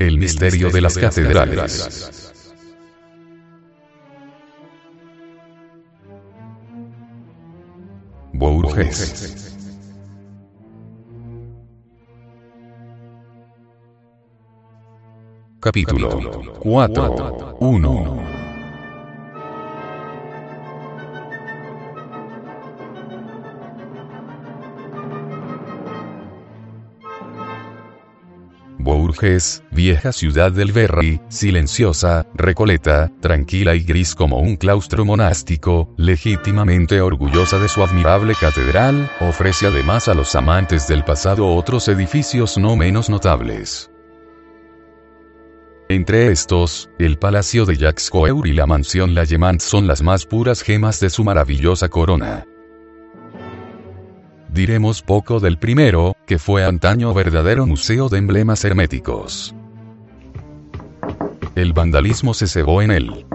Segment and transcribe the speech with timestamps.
[0.00, 2.32] El misterio de las catedrales.
[8.32, 9.58] Bourges.
[15.60, 17.56] Capítulo 4.
[17.60, 18.29] 1.
[29.70, 37.58] Vieja ciudad del Berry, silenciosa, recoleta, tranquila y gris como un claustro monástico, legítimamente orgullosa
[37.58, 43.10] de su admirable catedral, ofrece además a los amantes del pasado otros edificios no menos
[43.10, 43.90] notables.
[45.88, 49.24] Entre estos, el Palacio de Jacques Coeur y la Mansión La
[49.58, 52.46] son las más puras gemas de su maravillosa corona.
[54.52, 59.54] Diremos poco del primero, que fue antaño verdadero museo de emblemas herméticos.
[61.54, 63.26] El vandalismo se cebó en él.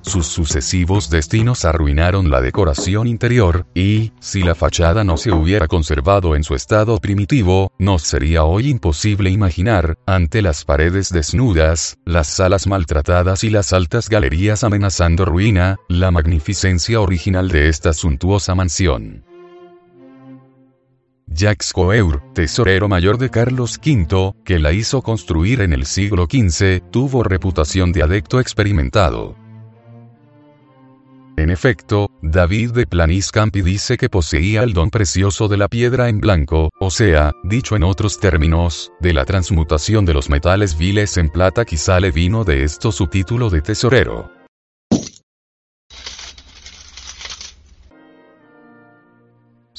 [0.00, 6.34] Sus sucesivos destinos arruinaron la decoración interior, y, si la fachada no se hubiera conservado
[6.34, 12.66] en su estado primitivo, nos sería hoy imposible imaginar, ante las paredes desnudas, las salas
[12.66, 19.22] maltratadas y las altas galerías amenazando ruina, la magnificencia original de esta suntuosa mansión.
[21.34, 26.82] Jacques Coeur, tesorero mayor de Carlos V, que la hizo construir en el siglo XV,
[26.90, 29.34] tuvo reputación de adecto experimentado.
[31.36, 36.20] En efecto, David de Planiscampi dice que poseía el don precioso de la piedra en
[36.20, 41.30] blanco, o sea, dicho en otros términos, de la transmutación de los metales viles en
[41.30, 44.41] plata quizá le vino de esto su título de tesorero.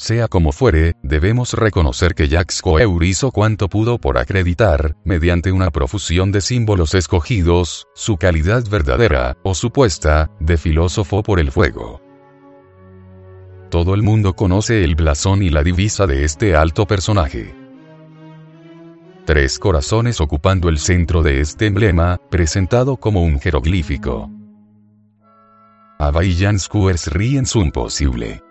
[0.04, 5.70] Sea como fuere, debemos reconocer que Jacques Coeur hizo cuanto pudo por acreditar, mediante una
[5.70, 12.02] profusión de símbolos escogidos, su calidad verdadera, o supuesta, de filósofo por el fuego.
[13.70, 17.54] Todo el mundo conoce el blasón y la divisa de este alto personaje.
[19.24, 24.30] Tres corazones ocupando el centro de este emblema, presentado como un jeroglífico.
[25.98, 28.42] Availlans Coeurs rien su imposible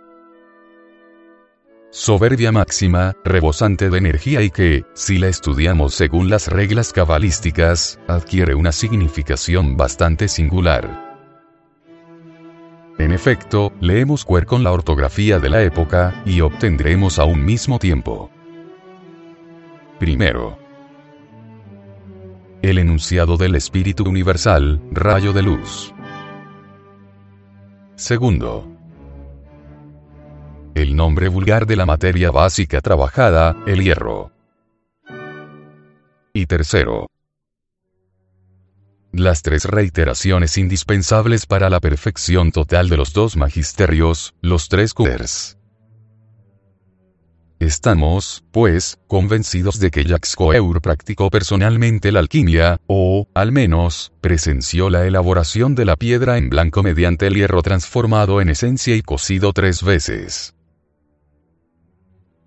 [1.94, 8.56] soberbia máxima, rebosante de energía y que, si la estudiamos según las reglas cabalísticas, adquiere
[8.56, 11.14] una significación bastante singular.
[12.98, 17.78] En efecto, leemos Cuer con la ortografía de la época, y obtendremos a un mismo
[17.78, 18.31] tiempo.
[20.00, 20.58] Primero.
[22.64, 25.94] El enunciado del Espíritu Universal, rayo de luz.
[27.96, 28.72] Segundo
[30.75, 34.31] el nombre vulgar de la materia básica trabajada, el hierro.
[36.34, 37.07] Y tercero,
[39.12, 45.57] las tres reiteraciones indispensables para la perfección total de los dos magisterios, los tres Coeurs.
[47.59, 54.89] Estamos, pues, convencidos de que Jacques Coeur practicó personalmente la alquimia, o, al menos, presenció
[54.89, 59.53] la elaboración de la piedra en blanco mediante el hierro transformado en esencia y cocido
[59.53, 60.56] tres veces.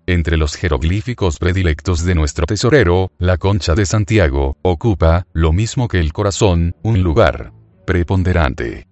[0.09, 5.99] Entre los jeroglíficos predilectos de nuestro tesorero, la concha de Santiago, ocupa, lo mismo que
[5.99, 7.51] el corazón, un lugar
[7.85, 8.87] preponderante.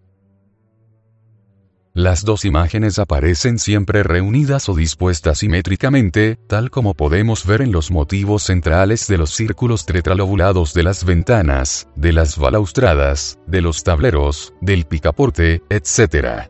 [1.93, 7.91] Las dos imágenes aparecen siempre reunidas o dispuestas simétricamente, tal como podemos ver en los
[7.91, 14.53] motivos centrales de los círculos tetralobulados de las ventanas, de las balaustradas, de los tableros,
[14.59, 16.49] del picaporte, etc.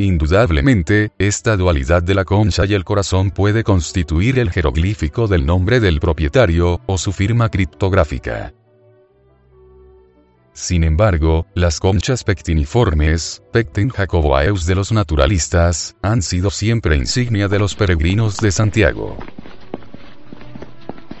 [0.00, 5.78] Indudablemente, esta dualidad de la concha y el corazón puede constituir el jeroglífico del nombre
[5.78, 8.54] del propietario, o su firma criptográfica.
[10.54, 17.58] Sin embargo, las conchas pectiniformes, Pecten jacoboaeus de los naturalistas, han sido siempre insignia de
[17.58, 19.18] los peregrinos de Santiago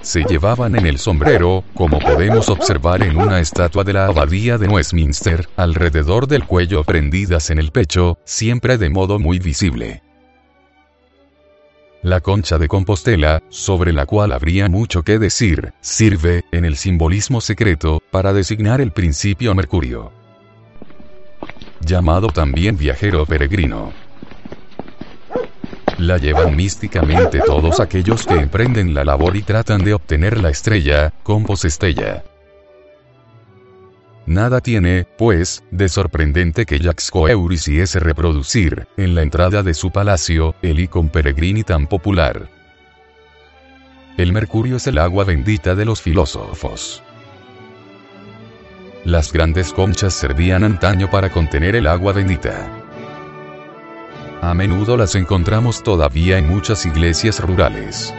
[0.02, 4.68] se llevaban en el sombrero, como podemos observar en una estatua de la abadía de
[4.68, 10.02] Westminster, alrededor del cuello prendidas en el pecho, siempre de modo muy visible.
[12.02, 17.40] La concha de Compostela, sobre la cual habría mucho que decir, sirve, en el simbolismo
[17.40, 20.12] secreto, para designar el principio Mercurio.
[21.80, 23.92] Llamado también viajero peregrino
[26.06, 31.12] la llevan místicamente todos aquellos que emprenden la labor y tratan de obtener la estrella,
[31.22, 32.24] compos estella.
[34.26, 39.90] Nada tiene, pues, de sorprendente que Jacques Coeur hiciese reproducir, en la entrada de su
[39.90, 42.48] palacio, el icon peregrini tan popular.
[44.16, 47.02] El mercurio es el agua bendita de los filósofos.
[49.04, 52.79] Las grandes conchas servían antaño para contener el agua bendita.
[54.42, 58.14] A menudo las encontramos todavía en muchas iglesias rurales.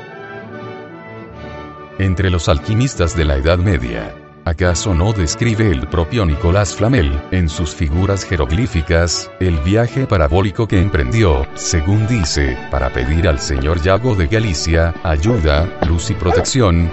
[1.98, 4.14] Entre los alquimistas de la Edad Media,
[4.44, 10.80] ¿Acaso no describe el propio Nicolás Flamel, en sus figuras jeroglíficas, el viaje parabólico que
[10.80, 16.90] emprendió, según dice, para pedir al señor Yago de Galicia, ayuda, luz y protección?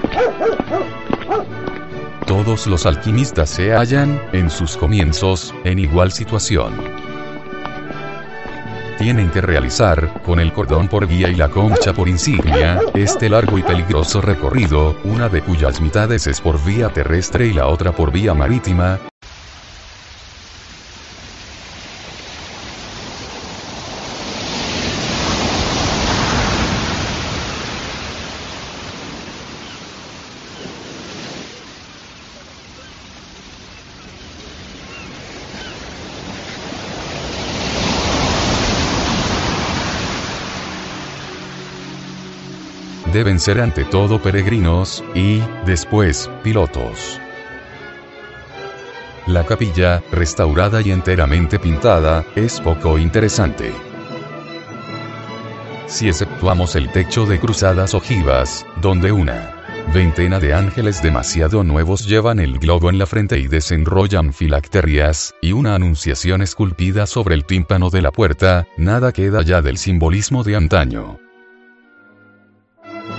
[2.26, 6.97] Todos los alquimistas se hallan, en sus comienzos, en igual situación
[8.98, 13.56] tienen que realizar, con el cordón por guía y la concha por insignia, este largo
[13.56, 18.10] y peligroso recorrido, una de cuyas mitades es por vía terrestre y la otra por
[18.10, 18.98] vía marítima,
[43.12, 47.20] deben ser ante todo peregrinos, y, después, pilotos.
[49.26, 53.72] La capilla, restaurada y enteramente pintada, es poco interesante.
[55.86, 59.54] Si exceptuamos el techo de cruzadas ojivas, donde una
[59.92, 65.52] veintena de ángeles demasiado nuevos llevan el globo en la frente y desenrollan filacterias, y
[65.52, 70.56] una anunciación esculpida sobre el tímpano de la puerta, nada queda ya del simbolismo de
[70.56, 71.27] antaño.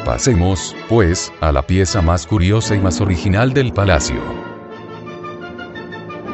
[0.10, 4.20] Pasemos, pues, a la pieza más curiosa y más original del palacio.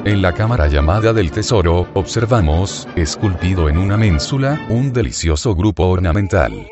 [0.06, 6.70] En la cámara llamada del tesoro, observamos, esculpido en una ménsula, un delicioso grupo ornamental.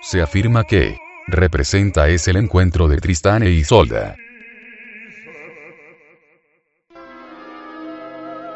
[0.00, 0.96] Se afirma que
[1.26, 4.16] representa es el encuentro de Tristán e Isolda.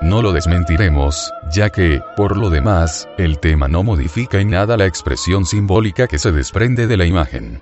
[0.00, 4.86] No lo desmentiremos, ya que, por lo demás, el tema no modifica en nada la
[4.86, 7.60] expresión simbólica que se desprende de la imagen.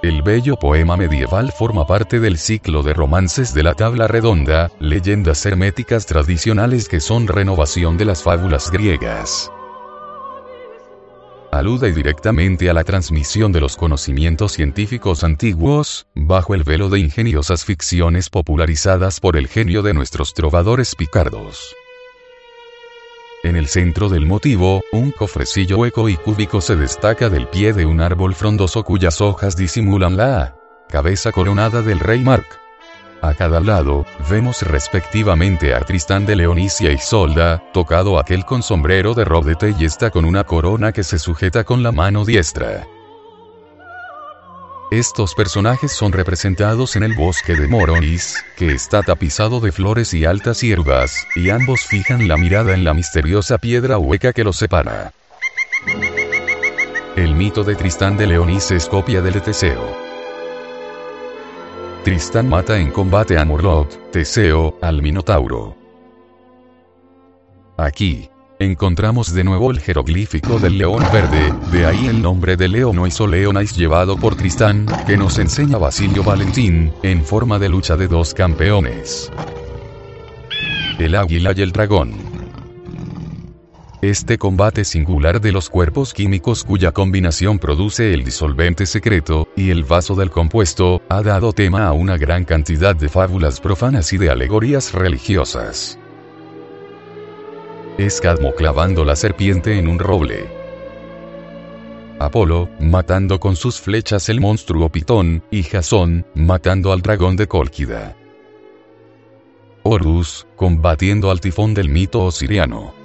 [0.00, 5.44] El bello poema medieval forma parte del ciclo de romances de la tabla redonda, leyendas
[5.44, 9.50] herméticas tradicionales que son renovación de las fábulas griegas
[11.58, 17.64] alude directamente a la transmisión de los conocimientos científicos antiguos, bajo el velo de ingeniosas
[17.64, 21.74] ficciones popularizadas por el genio de nuestros trovadores picardos.
[23.44, 27.86] En el centro del motivo, un cofrecillo hueco y cúbico se destaca del pie de
[27.86, 30.56] un árbol frondoso cuyas hojas disimulan la
[30.88, 32.46] cabeza coronada del rey Mark.
[33.20, 39.14] A cada lado, vemos respectivamente a Tristán de Leonicia y Solda, tocado aquel con sombrero
[39.14, 42.86] de rodete y esta con una corona que se sujeta con la mano diestra.
[44.90, 50.24] Estos personajes son representados en el bosque de Moronis, que está tapizado de flores y
[50.24, 55.12] altas hierbas, y ambos fijan la mirada en la misteriosa piedra hueca que los separa.
[57.16, 60.07] El mito de Tristán de Leonis es copia del de Teseo.
[62.08, 65.76] Tristán mata en combate a Morlot, Teseo, al Minotauro.
[67.76, 73.20] Aquí, encontramos de nuevo el jeroglífico del león verde, de ahí el nombre de Leonois
[73.20, 78.08] o Leonais llevado por Tristán, que nos enseña Basilio Valentín, en forma de lucha de
[78.08, 79.30] dos campeones.
[80.98, 82.27] El águila y el dragón.
[84.00, 89.82] Este combate singular de los cuerpos químicos cuya combinación produce el disolvente secreto, y el
[89.82, 94.30] vaso del compuesto, ha dado tema a una gran cantidad de fábulas profanas y de
[94.30, 95.98] alegorías religiosas.
[97.98, 100.46] Escadmo clavando la serpiente en un roble.
[102.20, 108.16] Apolo, matando con sus flechas el monstruo Pitón, y Jasón, matando al dragón de Cólquida.
[109.82, 112.97] Horus, combatiendo al tifón del mito osiriano.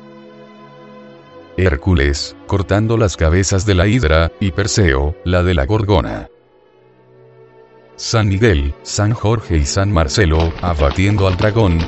[1.58, 6.30] Hércules, cortando las cabezas de la hidra, y Perseo, la de la gorgona.
[7.96, 11.86] San Miguel, San Jorge y San Marcelo, abatiendo al dragón,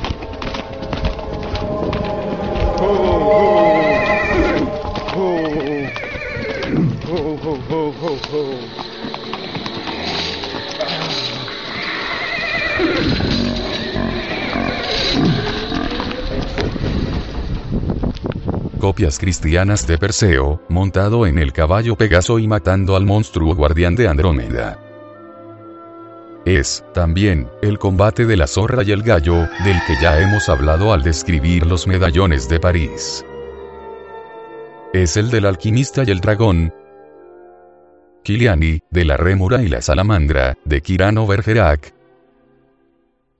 [18.86, 24.06] copias cristianas de Perseo, montado en el caballo Pegaso y matando al monstruo guardián de
[24.06, 24.78] Andrómeda.
[26.44, 30.92] Es, también, el combate de la zorra y el gallo, del que ya hemos hablado
[30.92, 33.24] al describir los medallones de París.
[34.92, 36.72] Es el del alquimista y el dragón,
[38.22, 41.92] Kiliani, de la rémora y la salamandra, de Kirano Bergerac,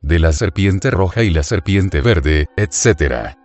[0.02, 3.36] de la serpiente roja y la serpiente verde, etc.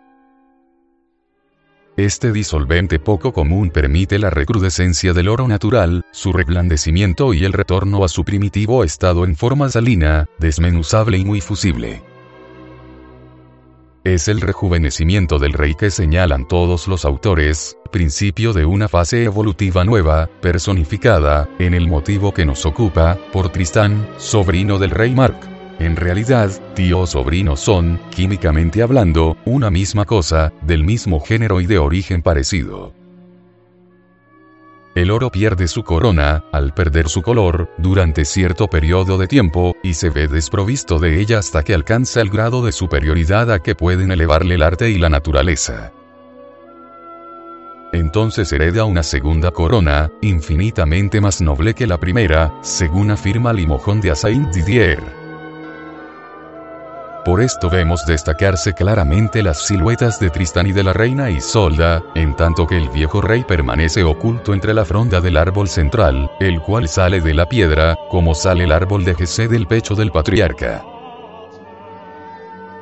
[1.97, 8.05] Este disolvente poco común permite la recrudescencia del oro natural, su reblandecimiento y el retorno
[8.05, 12.01] a su primitivo estado en forma salina, desmenuzable y muy fusible.
[14.05, 19.83] Es el rejuvenecimiento del rey que señalan todos los autores, principio de una fase evolutiva
[19.83, 25.50] nueva, personificada, en el motivo que nos ocupa, por Tristán, sobrino del rey Mark.
[25.79, 31.65] En realidad, tío o sobrino son, químicamente hablando, una misma cosa, del mismo género y
[31.65, 32.93] de origen parecido.
[34.93, 39.93] El oro pierde su corona, al perder su color, durante cierto periodo de tiempo, y
[39.93, 44.11] se ve desprovisto de ella hasta que alcanza el grado de superioridad a que pueden
[44.11, 45.93] elevarle el arte y la naturaleza.
[47.93, 54.13] Entonces hereda una segunda corona, infinitamente más noble que la primera, según afirma Limojón de
[54.15, 55.20] Saint Didier.
[57.23, 62.35] Por esto vemos destacarse claramente las siluetas de Tristán y de la reina Isolda, en
[62.35, 66.87] tanto que el viejo rey permanece oculto entre la fronda del árbol central, el cual
[66.87, 70.83] sale de la piedra, como sale el árbol de Jesé del pecho del patriarca.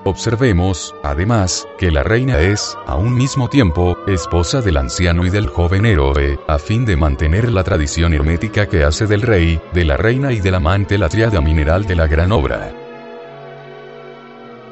[0.05, 5.47] Observemos, además, que la reina es, a un mismo tiempo, esposa del anciano y del
[5.47, 9.97] joven héroe, a fin de mantener la tradición hermética que hace del rey, de la
[9.97, 12.88] reina y del amante la triada mineral de la gran obra.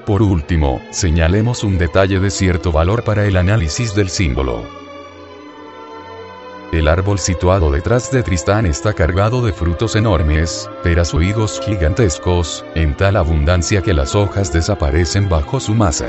[0.07, 4.63] Por último, señalemos un detalle de cierto valor para el análisis del símbolo.
[6.71, 11.11] El árbol situado detrás de Tristán está cargado de frutos enormes, peras
[11.65, 16.07] gigantescos, en tal abundancia que las hojas desaparecen bajo su masa.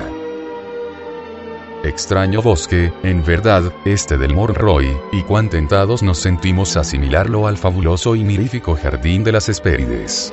[1.83, 8.14] Extraño bosque, en verdad, este del Morroy, y cuán tentados nos sentimos asimilarlo al fabuloso
[8.14, 10.33] y mirífico jardín de las Hespérides.